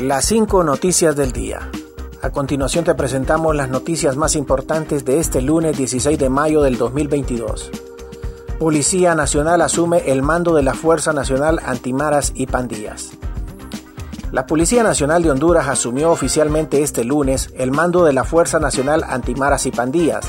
[0.00, 1.72] Las cinco noticias del día.
[2.22, 6.78] A continuación te presentamos las noticias más importantes de este lunes 16 de mayo del
[6.78, 7.72] 2022.
[8.60, 13.10] Policía Nacional asume el mando de la Fuerza Nacional Antimaras y Pandillas.
[14.30, 19.02] La Policía Nacional de Honduras asumió oficialmente este lunes el mando de la Fuerza Nacional
[19.02, 20.24] Antimaras y Pandillas.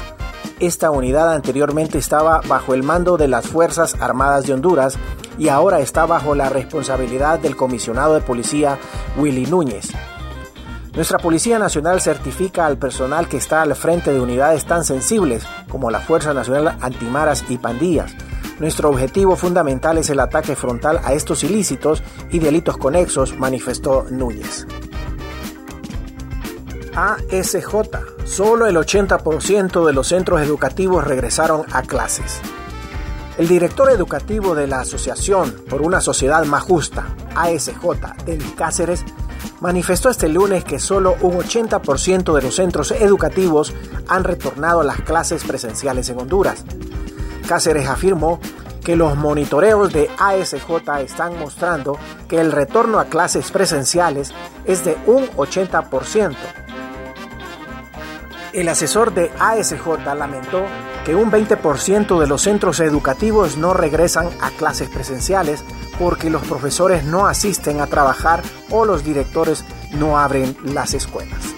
[0.60, 4.98] Esta unidad anteriormente estaba bajo el mando de las Fuerzas Armadas de Honduras
[5.40, 8.78] y ahora está bajo la responsabilidad del comisionado de policía
[9.18, 9.90] Willy Núñez.
[10.94, 15.90] Nuestra Policía Nacional certifica al personal que está al frente de unidades tan sensibles como
[15.90, 18.14] la Fuerza Nacional Antimaras y Pandillas,
[18.60, 24.68] nuestro objetivo fundamental es el ataque frontal a estos ilícitos y delitos conexos, manifestó Núñez.
[26.94, 27.66] ASJ.
[28.26, 32.42] Solo el 80% de los centros educativos regresaron a clases.
[33.40, 39.06] El director educativo de la Asociación por una Sociedad Más Justa, ASJ, del Cáceres,
[39.62, 43.74] manifestó este lunes que solo un 80% de los centros educativos
[44.10, 46.66] han retornado a las clases presenciales en Honduras.
[47.48, 48.42] Cáceres afirmó
[48.84, 54.34] que los monitoreos de ASJ están mostrando que el retorno a clases presenciales
[54.66, 56.36] es de un 80%.
[58.52, 60.66] El asesor de ASJ lamentó
[61.06, 65.64] que un 20% de los centros educativos no regresan a clases presenciales
[65.98, 71.56] porque los profesores no asisten a trabajar o los directores no abren las escuelas.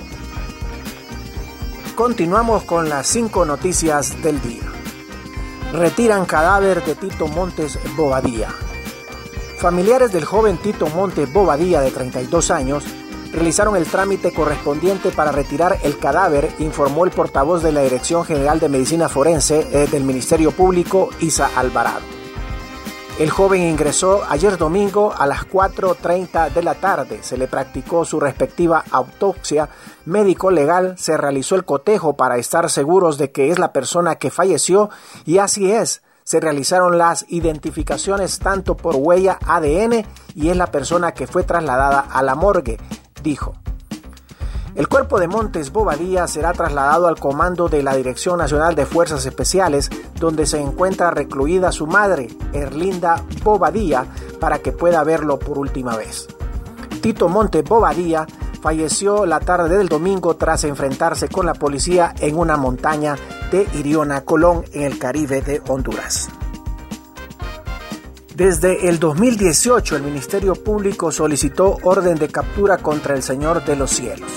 [1.95, 4.72] Continuamos con las cinco noticias del día
[5.72, 8.50] retiran cadáver de Tito Montes Bobadilla.
[9.58, 12.84] Familiares del joven Tito Montes Bobadilla de 32 años
[13.32, 18.60] realizaron el trámite correspondiente para retirar el cadáver, informó el portavoz de la Dirección General
[18.60, 22.22] de Medicina Forense eh, del Ministerio Público, Isa Alvarado.
[23.20, 27.19] El joven ingresó ayer domingo a las 4.30 de la tarde.
[27.22, 29.69] Se le practicó su respectiva autopsia
[30.06, 34.90] médico-legal, se realizó el cotejo para estar seguros de que es la persona que falleció
[35.25, 36.02] y así es.
[36.24, 42.00] Se realizaron las identificaciones tanto por huella ADN y es la persona que fue trasladada
[42.00, 42.80] a la morgue,
[43.22, 43.54] dijo.
[44.74, 49.26] El cuerpo de Montes Bobadilla será trasladado al comando de la Dirección Nacional de Fuerzas
[49.26, 54.06] Especiales, donde se encuentra recluida su madre, Erlinda Bobadilla,
[54.40, 56.28] para que pueda verlo por última vez.
[57.02, 58.26] Tito Montes Bobadilla
[58.62, 63.18] falleció la tarde del domingo tras enfrentarse con la policía en una montaña
[63.52, 66.30] de Iriona, Colón, en el Caribe de Honduras.
[68.41, 73.91] Desde el 2018 el Ministerio Público solicitó orden de captura contra el Señor de los
[73.91, 74.31] Cielos.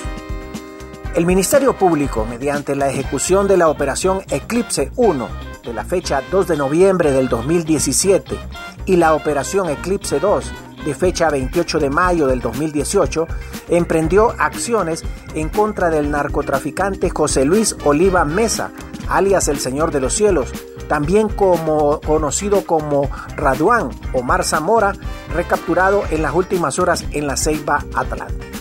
[1.14, 5.28] El Ministerio Público, mediante la ejecución de la operación Eclipse 1
[5.64, 8.36] de la fecha 2 de noviembre del 2017
[8.84, 10.52] y la operación Eclipse 2
[10.84, 13.26] de fecha 28 de mayo del 2018,
[13.70, 15.02] emprendió acciones
[15.34, 18.70] en contra del narcotraficante José Luis Oliva Mesa,
[19.08, 20.52] alias el Señor de los Cielos,
[20.88, 24.92] también como, conocido como Raduán Omar Zamora,
[25.34, 28.54] recapturado en las últimas horas en la Ceiba Atlántica.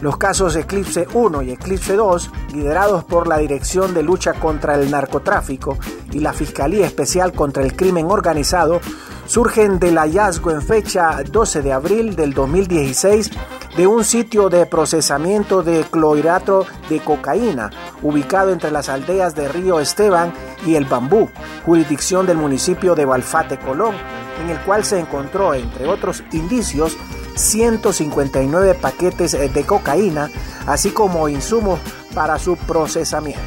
[0.00, 4.90] Los casos Eclipse 1 y Eclipse 2, liderados por la Dirección de Lucha contra el
[4.90, 5.78] Narcotráfico
[6.12, 8.80] y la Fiscalía Especial contra el Crimen Organizado,
[9.26, 13.30] surgen del hallazgo en fecha 12 de abril del 2016
[13.76, 17.70] de un sitio de procesamiento de clorhidrato de cocaína
[18.02, 20.32] ubicado entre las aldeas de Río Esteban
[20.64, 21.28] y El Bambú,
[21.64, 23.94] jurisdicción del municipio de Balfate, Colón,
[24.42, 26.96] en el cual se encontró, entre otros indicios,
[27.34, 30.30] 159 paquetes de cocaína,
[30.66, 31.80] así como insumos
[32.14, 33.42] para su procesamiento.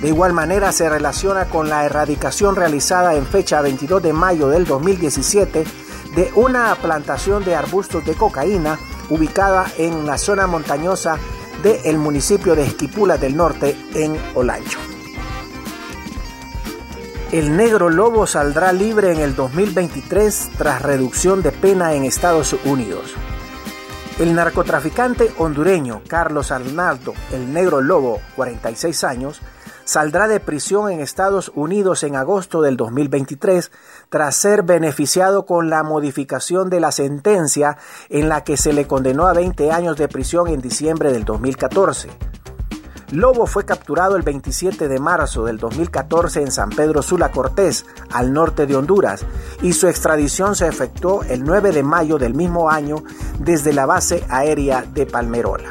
[0.00, 4.66] De igual manera se relaciona con la erradicación realizada en fecha 22 de mayo del
[4.66, 5.64] 2017
[6.14, 11.16] de una plantación de arbustos de cocaína ubicada en la zona montañosa
[11.62, 14.95] del municipio de Esquipula del Norte en Olancho.
[17.32, 23.14] El negro lobo saldrá libre en el 2023 tras reducción de pena en Estados Unidos.
[24.20, 29.40] El narcotraficante hondureño Carlos Arnaldo, el negro lobo, 46 años,
[29.84, 33.72] saldrá de prisión en Estados Unidos en agosto del 2023
[34.08, 37.76] tras ser beneficiado con la modificación de la sentencia
[38.08, 42.08] en la que se le condenó a 20 años de prisión en diciembre del 2014.
[43.12, 48.32] Lobo fue capturado el 27 de marzo del 2014 en San Pedro Sula Cortés, al
[48.32, 49.24] norte de Honduras,
[49.62, 53.04] y su extradición se efectuó el 9 de mayo del mismo año
[53.38, 55.68] desde la base aérea de Palmerola.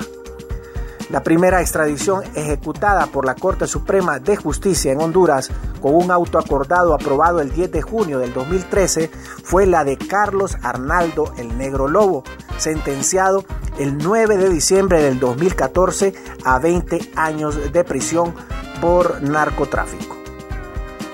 [1.10, 5.52] La primera extradición ejecutada por la Corte Suprema de Justicia en Honduras
[5.82, 9.12] con un auto acordado aprobado el 10 de junio del 2013
[9.44, 12.24] fue la de Carlos Arnaldo el Negro Lobo,
[12.58, 13.46] sentenciado
[13.80, 16.14] el 9 de diciembre del 2014
[16.44, 18.34] a 20 años de prisión
[18.82, 20.16] por narcotráfico.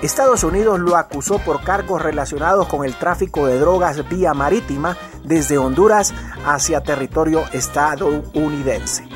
[0.02, 5.58] Estados Unidos lo acusó por cargos relacionados con el tráfico de drogas vía marítima desde
[5.58, 6.12] Honduras
[6.44, 9.06] hacia territorio estadounidense.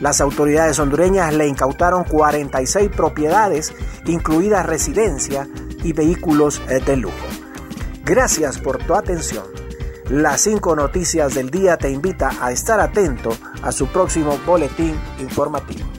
[0.00, 3.74] Las autoridades hondureñas le incautaron 46 propiedades,
[4.04, 5.48] incluidas residencia
[5.82, 7.26] y vehículos eh, de lujo.
[8.04, 9.65] Gracias por tu atención.
[10.10, 13.30] Las cinco noticias del día te invita a estar atento
[13.60, 15.95] a su próximo boletín informativo.